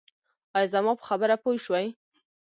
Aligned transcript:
ایا 0.55 0.71
زما 0.73 0.91
په 0.99 1.03
خبره 1.09 1.35
پوه 1.43 1.57
شوئ؟ 1.65 1.87